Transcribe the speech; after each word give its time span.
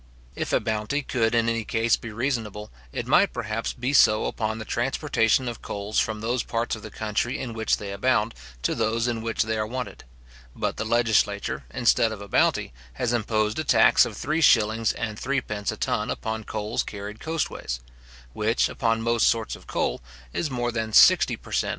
If 0.35 0.51
a 0.51 0.59
bounty 0.59 1.03
could 1.03 1.35
in 1.35 1.47
any 1.47 1.63
case 1.63 1.95
be 1.95 2.09
reasonable, 2.11 2.71
it 2.91 3.05
might 3.05 3.31
perhaps 3.33 3.71
be 3.71 3.93
so 3.93 4.25
upon 4.25 4.57
the 4.57 4.65
transportation 4.65 5.47
of 5.47 5.61
coals 5.61 5.99
from 5.99 6.21
those 6.21 6.41
parts 6.41 6.75
of 6.75 6.81
the 6.81 6.89
country 6.89 7.39
in 7.39 7.53
which 7.53 7.77
they 7.77 7.91
abound, 7.91 8.33
to 8.63 8.73
those 8.73 9.07
in 9.07 9.21
which 9.21 9.43
they 9.43 9.59
are 9.59 9.67
wanted. 9.67 10.03
But 10.55 10.77
the 10.77 10.85
legislature, 10.85 11.65
instead 11.71 12.11
of 12.11 12.19
a 12.19 12.27
bounty, 12.27 12.73
has 12.93 13.13
imposed 13.13 13.59
a 13.59 13.63
tax 13.63 14.03
of 14.03 14.17
three 14.17 14.41
shillings 14.41 14.91
and 14.91 15.19
threepence 15.19 15.71
a 15.71 15.77
ton 15.77 16.09
upon 16.09 16.45
coals 16.45 16.81
carried 16.81 17.19
coastways; 17.19 17.79
which, 18.33 18.69
upon 18.69 19.03
most 19.03 19.27
sorts 19.27 19.55
of 19.55 19.67
coal, 19.67 20.01
is 20.33 20.49
more 20.49 20.71
than 20.71 20.93
sixty 20.93 21.35
per 21.35 21.51
cent. 21.51 21.69